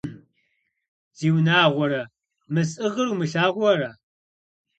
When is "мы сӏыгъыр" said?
2.53-3.07